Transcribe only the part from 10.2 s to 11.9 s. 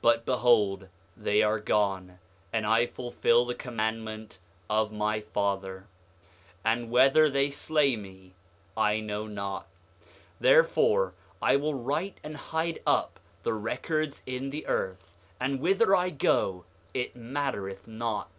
Therefore I will